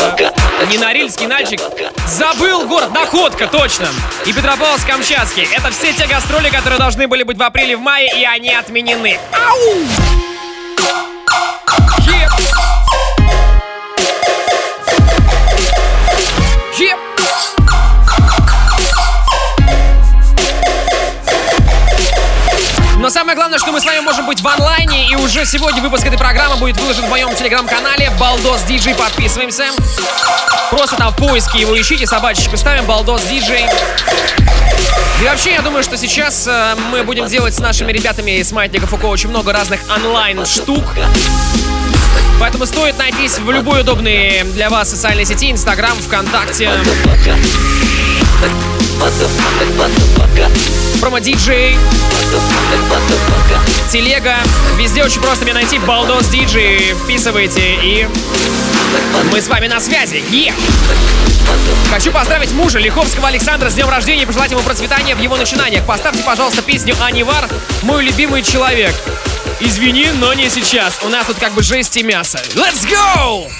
[0.71, 1.61] не Норильский Нальчик.
[2.07, 3.89] Забыл город, Находка, точно.
[4.25, 5.47] И Петропавловск-Камчатский.
[5.55, 9.19] Это все те гастроли, которые должны были быть в апреле, в мае, и они отменены.
[9.33, 9.75] Ау!
[23.07, 26.05] Но самое главное, что мы с вами можем быть в онлайне, и уже сегодня выпуск
[26.05, 28.97] этой программы будет выложен в моем телеграм-канале Балдос Диджей.
[28.97, 29.67] Подписываемся.
[30.73, 33.65] Просто там в поиске его ищите, собачечку ставим, Балдос Диджей.
[35.23, 38.89] И вообще, я думаю, что сейчас э, мы будем делать с нашими ребятами из Маятника
[38.89, 40.83] Фуко очень много разных онлайн-штук.
[42.41, 46.73] Поэтому стоит найтись в любой удобной для вас социальной сети, Инстаграм, ВКонтакте.
[51.01, 51.77] Промо-диджей,
[53.91, 54.37] телега.
[54.77, 55.79] Везде очень просто меня найти.
[55.79, 56.95] Балдос Диджей.
[57.05, 58.09] Вписывайте и
[59.31, 60.23] мы с вами на связи.
[60.31, 60.53] Е!
[61.91, 65.85] Хочу поздравить мужа Лиховского Александра с днем рождения и пожелать ему процветания в его начинаниях.
[65.85, 67.49] Поставьте, пожалуйста, песню Анивар
[67.83, 68.95] «Мой любимый человек».
[69.61, 70.99] Извини, но не сейчас.
[71.03, 72.39] У нас тут как бы жесть и мясо.
[72.55, 73.51] Let's go!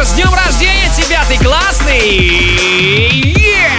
[0.00, 3.34] Саша, с днем рождения тебя, ты классный!
[3.36, 3.70] Yeah!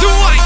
[0.00, 0.40] Давай,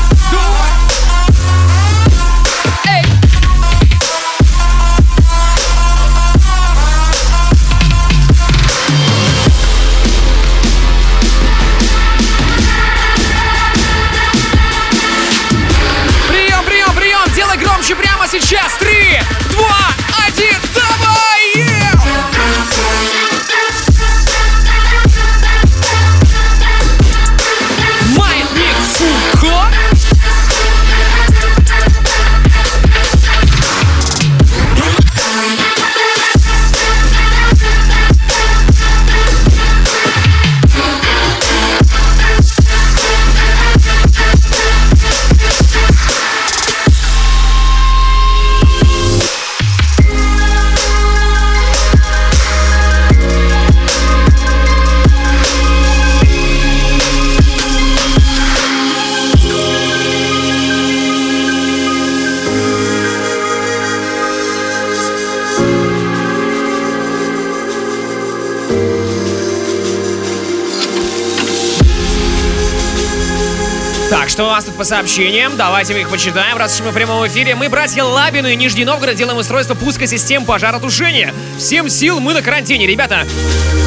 [74.74, 75.56] по сообщениям?
[75.56, 77.54] Давайте мы их почитаем, раз уж мы в прямом эфире.
[77.54, 81.32] Мы, братья Лабины и Нижний Новгород, делаем устройство пуска систем пожаротушения.
[81.58, 82.86] Всем сил, мы на карантине.
[82.86, 83.26] Ребята,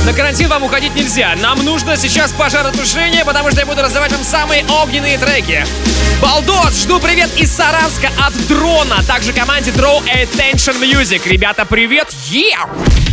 [0.06, 1.36] на карантин вам уходить нельзя.
[1.42, 5.66] Нам нужно сейчас пожаротушение, потому что я буду раздавать вам самые огненные треки.
[6.22, 11.22] Балдос, жду привет из Саранска от Дрона, также команде Draw Attention Music.
[11.28, 12.08] Ребята, привет!
[12.30, 13.07] Yeah!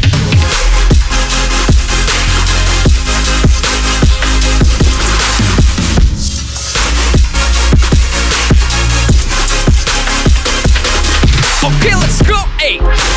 [11.84, 12.34] Okay, let's go!
[12.62, 13.13] Эй!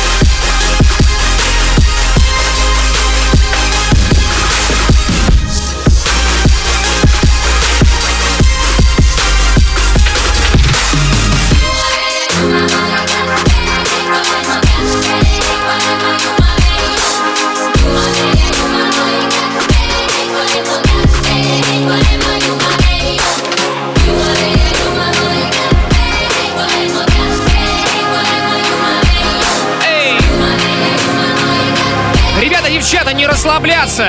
[33.58, 34.08] Расслабляться!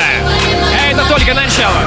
[0.91, 1.82] Это только начало.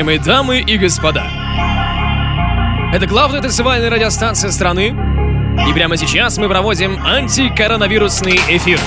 [0.00, 1.26] Уважаемые дамы и господа,
[2.94, 4.96] это главная танцевальная радиостанция страны,
[5.68, 8.80] и прямо сейчас мы проводим антикоронавирусный эфир.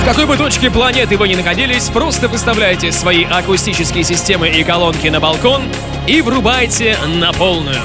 [0.00, 5.08] В какой бы точке планеты вы ни находились, просто выставляйте свои акустические системы и колонки
[5.08, 5.60] на балкон
[6.06, 7.82] и врубайте на полную.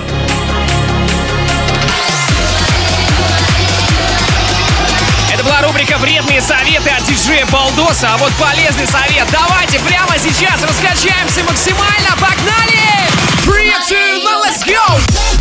[5.82, 8.10] Рубрика «Вредные советы» от диджея Балдоса.
[8.14, 9.28] А вот полезный совет.
[9.32, 12.12] Давайте прямо сейчас раскачаемся максимально.
[12.20, 13.10] Погнали!
[13.46, 15.41] Three, two, one, let's go!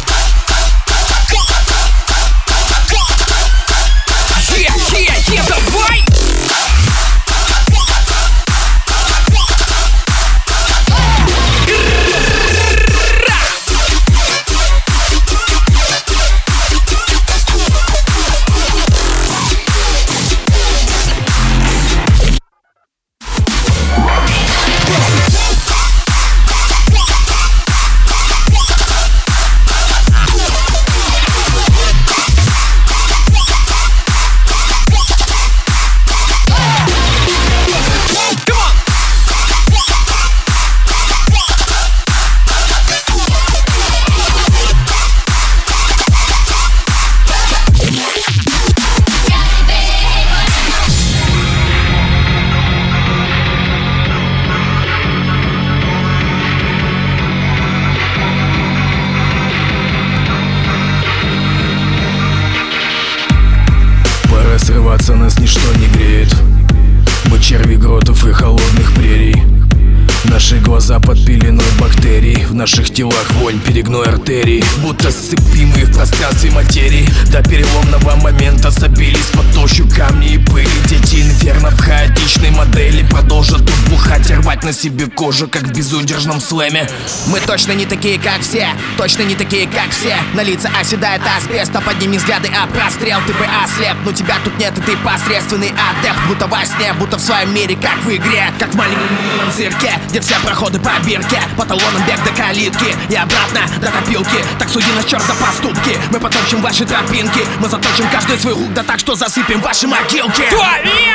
[77.71, 80.69] Переломного момента забились под толщу камней и пыли.
[80.89, 85.73] Дети инферно в хаотичной модели Продолжат тут бухать и рвать на себе кожу Как в
[85.73, 86.89] безудержном слэме.
[87.27, 90.17] Мы точно не такие, как все, точно не такие, как все.
[90.35, 93.21] На лица оседает асбест, а подними взгляды, а прострел.
[93.27, 96.19] Ты бы ослеп, но тебя тут нет, и ты посредственный адепт.
[96.29, 99.09] Будто во сне, будто в своем мире, как в игре Как в маленьком
[99.57, 101.41] цирке, где все проходы по бирке.
[101.57, 104.45] По талонам бег до калитки и обратно до копилки.
[104.59, 105.97] Так суди нас черт за поступки.
[106.11, 110.45] Мы потопчем ваши тропинки Мы заточим каждый свой хук, да так что засыпем ваши могилки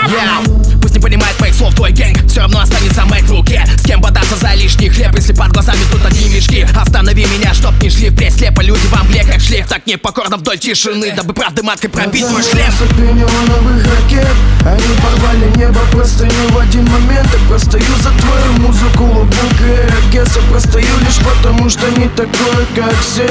[0.07, 0.74] Yeah.
[0.95, 2.25] Не понимает моих слов твой гэнг.
[2.25, 3.65] Все равно останется в моих руке.
[3.77, 6.65] С кем бодаться за лишний хлеб Если под глазами тут одни мешки?
[6.73, 10.57] Останови меня, чтоб не шли впредь Слепо люди вам бле как шлейф Так непокорно вдоль
[10.57, 11.11] тишины.
[11.11, 14.35] Дабы правды маткой пробить твой шлем неоновых ракет.
[14.63, 17.27] Они порвали небо простыню в один момент.
[17.33, 22.97] Я простою за твою музыку лукбук и ракеса Простою лишь потому, что не такой, как
[23.01, 23.27] все.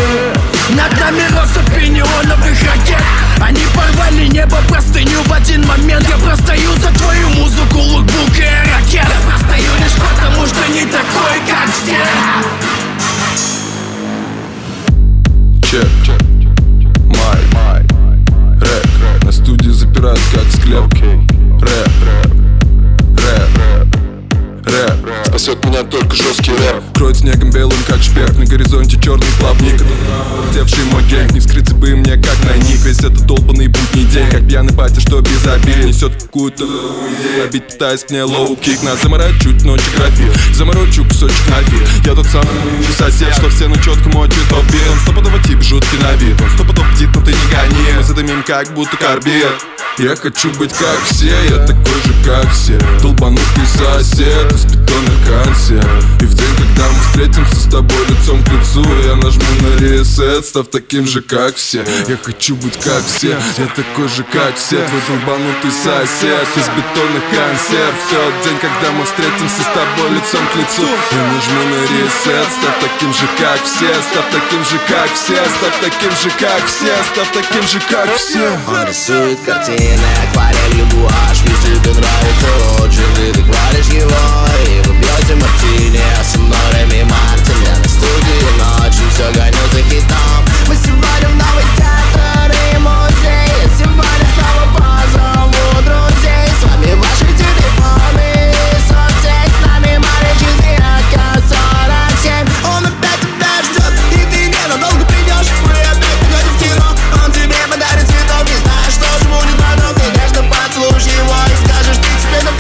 [0.77, 3.03] Над нами россыпи неоновых ракет.
[3.41, 6.07] Они порвали небо простыню в один момент.
[6.09, 8.93] Я простою за твою музыку, лукбук и ракет.
[8.93, 11.97] Я простою лишь потому, что не такой, как все.
[15.63, 15.89] Чек,
[17.55, 17.83] май,
[18.61, 19.25] рэп.
[19.25, 20.93] На студии запирают как склеп.
[21.61, 22.33] Рэп, рэп,
[23.19, 23.64] рэп, рэп
[25.35, 26.95] Спасет меня только жесткий рэп.
[26.95, 29.83] Кроет снегом белым, как шперк На горизонте черный плавник.
[30.55, 32.77] Девший мой гэнг Не вскрыться бы мне, как на них.
[32.85, 35.87] Весь этот долбанный будний день Как пьяный батя, что без обид.
[35.87, 36.65] Несет какую-то
[37.37, 38.85] Набить пытаясь мне лоу-кик.
[38.85, 40.23] На заморать чуть ночи графи
[40.55, 42.47] Заморочу кусочек нафиг Я тот самый
[42.97, 44.83] сосед, что все на четком от цветов бит.
[44.89, 46.41] Он стопудово тип жуткий на вид.
[46.41, 47.97] Он стопудов птит, но ты не гони.
[47.97, 49.51] Мы задымим как будто карбид
[49.99, 52.77] я хочу быть как все, я такой же как все.
[53.01, 55.24] Долбанутый сосед из бетонных
[59.85, 61.85] ресет, став таким же как все.
[62.09, 64.85] Я хочу быть как все, я такой же как все.
[64.87, 67.95] Твой долбанутый сосед из бетонных консерв.
[68.07, 70.89] Все, день, когда мы встретимся с тобой лицом к лицу.
[71.13, 73.93] Я нажму на ресет, став таким же как все.
[74.11, 76.95] Став таким же как все, став таким же как все.
[77.13, 78.59] Став таким же как все.
[78.69, 81.43] Он рисует картины, акварелью гуашь.
[81.45, 84.25] Если тебе нравится очень, ты хвалишь его.
[84.69, 87.05] И вы пьете мартини, а со мной Реми
[89.95, 91.63] Мы сегодня в новый
[92.75, 93.47] и музей.
[93.79, 96.51] Сегодня снова позову друзей.
[96.51, 98.51] С вами ваши телефоны.
[98.51, 100.51] И С нами маленький
[100.83, 102.43] АК-47
[102.75, 105.55] Он опять тебя ждет, и ты ненадолго придешь.
[105.63, 106.89] Мы опять пойдем в кино,
[107.25, 109.95] он тебе подарит цветов знаю, что же будет потом.
[109.95, 112.51] Ты нежно поцелуешь его и скажешь Ты теперь на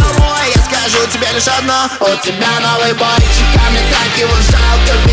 [0.54, 1.90] я скажу тебе лишь одно.
[1.98, 5.03] У тебя новый бойчик, а мне так его жалко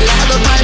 [0.00, 0.57] лишь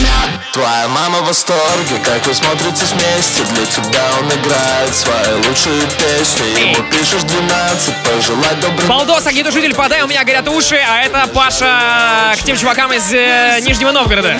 [0.54, 6.60] Твоя мама в восторге, как вы смотритесь вместе Для тебя он играет свои лучшие песни
[6.60, 12.36] Ему пишешь 12, пожелать добрый Балдос, огнетушитель, подай, у меня горят уши, а это Паша
[12.40, 14.36] к тем чувакам из э, Нижнего Новгорода,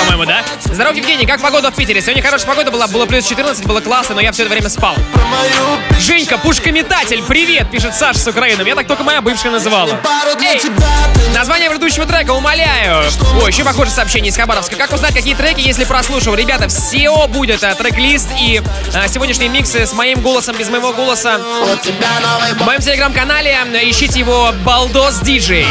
[0.00, 0.42] по-моему, да?
[0.64, 2.02] Здорово, Евгений, как погода в Питере?
[2.02, 4.96] Сегодня хорошая погода была, было плюс 14, было классно, но я все это время спал.
[5.98, 8.62] Женька, пушкометатель, привет, пишет Саша с Украины.
[8.64, 9.98] Меня так только моя бывшая называла.
[10.42, 10.60] Эй,
[11.34, 13.04] название предыдущего трека, умоляю.
[13.42, 14.76] Ой, еще похоже сообщение из Хабаровска.
[14.76, 16.34] Как узнать, какие треки, если прослушал?
[16.34, 21.38] Ребята, все будет э, трек-лист и э, сегодняшние миксы с моим голосом, без моего голоса.
[21.38, 25.66] В моем телеграм-канале э, ищите его Балдос Диджей.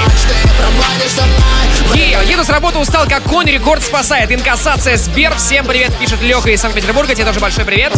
[1.93, 4.31] Е, еду с работы, устал как конь, рекорд спасает.
[4.31, 5.35] Инкассация Сбер.
[5.35, 7.13] Всем привет, пишет Леха из Санкт-Петербурга.
[7.13, 7.93] Тебе тоже большой привет.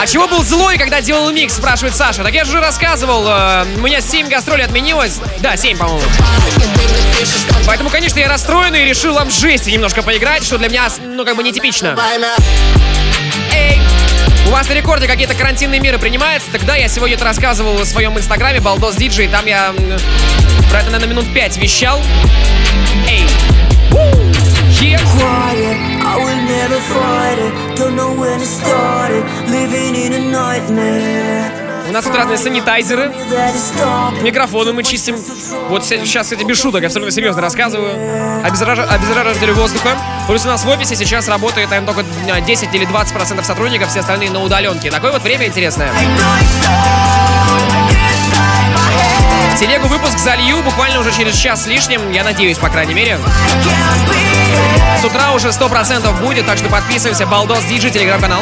[0.00, 2.22] А чего был злой, когда делал микс, спрашивает Саша.
[2.22, 5.20] Так я же уже рассказывал, э, у меня 7 гастролей отменилось.
[5.40, 6.02] Да, 7, по-моему.
[7.66, 11.36] Поэтому, конечно, я расстроен и решил вам жести немножко поиграть, что для меня, ну, как
[11.36, 11.94] бы нетипично.
[13.54, 13.80] Эй!
[14.46, 16.50] У вас на рекорде какие-то карантинные меры принимаются?
[16.52, 19.28] Тогда я сегодня это рассказывал в своем инстаграме Балдос Диджей.
[19.28, 19.72] Там я
[20.70, 22.02] про это, наверное, минут 5 вещал.
[23.94, 24.98] Yeah.
[25.16, 27.76] Quiet, I will never fight it.
[27.78, 29.22] Don't know when it started.
[29.48, 31.52] Living in a nightmare.
[31.88, 33.12] У нас тут разные санитайзеры.
[34.22, 35.16] Микрофоны мы чистим.
[35.68, 37.92] Вот се- сейчас, кстати, без шуток, абсолютно серьезно рассказываю.
[38.44, 39.90] Обеззараж- Обеззараживатели воздуха.
[40.26, 43.90] Плюс у нас в офисе сейчас работает, наверное, только а, 10 или 20 процентов сотрудников,
[43.90, 44.90] все остальные на удаленке.
[44.90, 45.90] Такое вот время интересное.
[49.58, 53.18] Телегу выпуск залью буквально уже через час с лишним, я надеюсь, по крайней мере.
[55.00, 57.26] С утра уже 100% будет, так что подписываемся.
[57.26, 58.40] Балдос Диджи, телеграм-канал.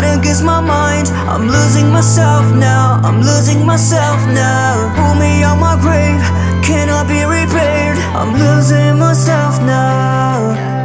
[0.00, 1.08] Fought against my mind.
[1.08, 4.92] I'm losing myself now, I'm losing myself now.
[4.96, 6.20] Pull me out my grave,
[6.64, 7.98] cannot be repaired.
[8.14, 10.79] I'm losing myself now.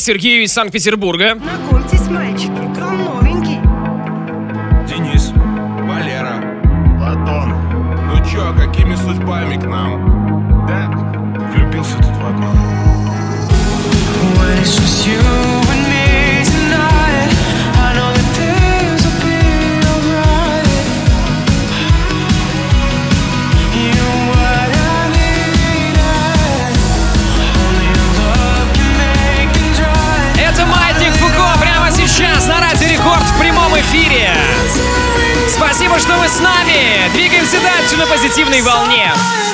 [0.00, 1.38] Сергею из Санкт-Петербурга.
[38.28, 39.47] Позитивной волне.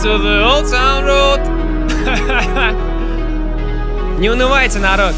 [0.00, 1.40] to the old town road.
[4.18, 5.14] Не унывайте, народ.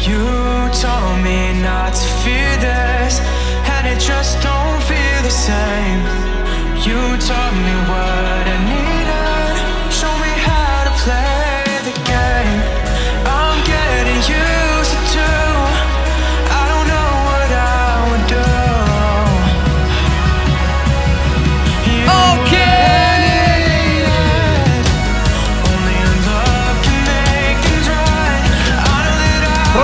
[0.00, 0.18] You
[0.72, 3.20] told me not to fear this,
[3.74, 6.02] and it just don't feel the same.
[6.82, 8.77] You taught me what I needed,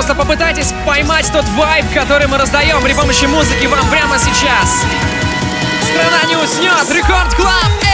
[0.06, 4.86] Просто попытайтесь поймать тот вайб, который мы раздаем при помощи музыки вам прямо сейчас.
[5.82, 6.88] Страна не уснет.
[6.91, 7.84] Record Club.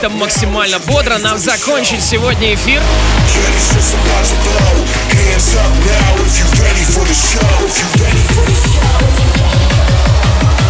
[0.00, 2.80] Как-то максимально бодро нам закончить сегодня эфир.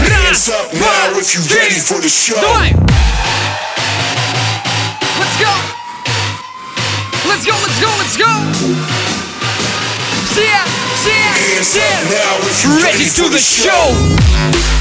[0.08, 1.80] Раз, два, три,
[2.40, 2.72] давай!
[5.18, 5.52] Let's go!
[7.26, 8.30] Let's go, let's go, let's go!
[10.30, 10.48] Все,
[10.96, 11.18] все,
[11.62, 11.82] все!
[12.82, 14.77] Ready to the show!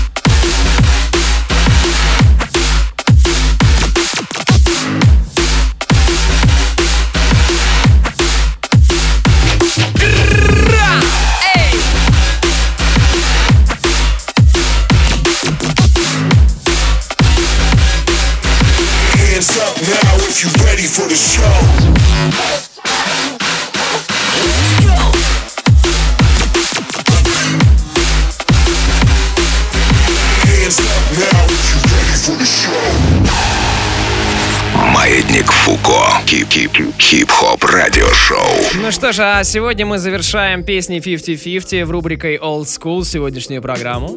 [37.00, 38.82] Хип-хоп радиошоу.
[38.82, 44.10] Ну что ж, а сегодня мы завершаем песни 50-50 в рубрикой Old School сегодняшнюю программу.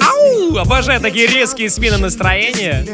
[0.00, 0.56] Ау!
[0.56, 2.86] Обожаю такие резкие смены настроения.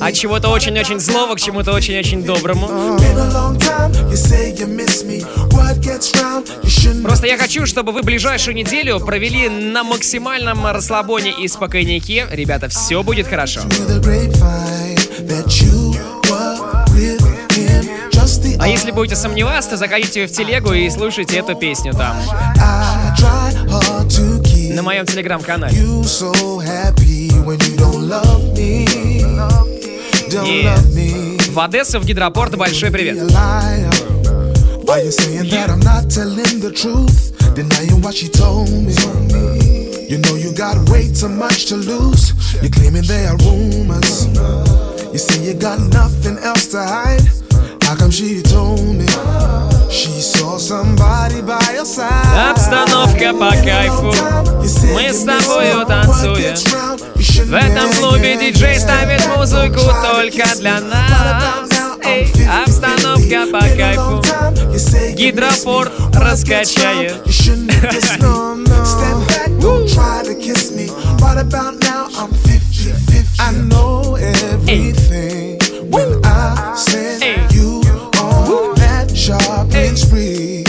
[0.00, 2.98] От чего-то очень-очень злого к чему-то очень-очень доброму.
[7.02, 12.26] Просто я хочу, чтобы вы ближайшую неделю провели на максимальном расслабоне и спокойнике.
[12.30, 13.60] Ребята, все будет хорошо.
[18.58, 22.16] А если будете сомневаться, то заходите в телегу и слушайте эту песню там.
[24.74, 25.76] На моем телеграм-канале.
[30.28, 31.52] Yeah.
[31.52, 33.16] В Одессу, в гидропорт, большой привет.
[38.76, 39.76] Me.
[40.08, 42.32] You know you got way too much to lose.
[42.62, 44.28] You're claiming they are rumors.
[45.16, 47.22] You say you got nothing else to hide.
[47.84, 49.06] How come she told me
[49.88, 52.50] she saw somebody by your side?
[52.50, 54.12] Обстановка по кайфу.
[54.92, 56.54] Мы с тобою танцуем.
[57.48, 61.70] В этом клубе диджей ставит музыку только для нас.
[62.04, 64.22] Эй, обстановка по кайфу.
[65.16, 67.22] Гидропорт раскачает.
[68.86, 70.90] Step back, don't try to kiss me.
[71.18, 73.15] Right about now, I'm 50 50.
[73.38, 75.58] I know everything
[75.90, 77.82] when I send you
[78.20, 80.64] on that shopping spree.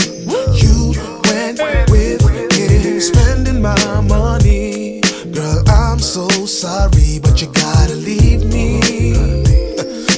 [0.54, 0.92] You
[1.24, 1.60] went
[1.90, 5.00] with him, spending my money.
[5.32, 8.80] Girl, I'm so sorry, but you gotta leave me.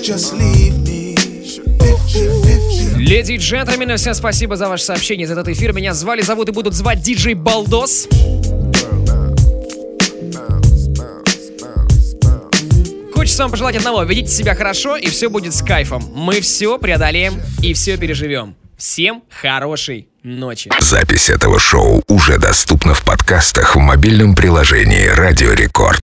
[0.03, 1.15] Just leave me.
[1.79, 2.99] 50 50.
[2.99, 5.73] Леди и джентльмены, всем спасибо за ваше сообщение, за этот эфир.
[5.73, 8.09] Меня звали, зовут и будут звать диджей Балдос.
[13.31, 14.03] Хочется вам пожелать одного.
[14.03, 16.03] Ведите себя хорошо, и все будет с кайфом.
[16.17, 18.57] Мы все преодолеем и все переживем.
[18.77, 20.69] Всем хорошей ночи.
[20.81, 25.99] Запись этого шоу уже доступна в подкастах в мобильном приложении Радио Рекорд.